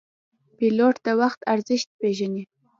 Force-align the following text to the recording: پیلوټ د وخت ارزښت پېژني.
پیلوټ 0.57 0.95
د 1.05 1.07
وخت 1.21 1.39
ارزښت 1.53 1.89
پېژني. 1.99 2.43